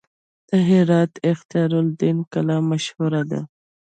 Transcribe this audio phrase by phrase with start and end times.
[0.49, 3.39] د هرات اختیار الدین کلا مشهوره ده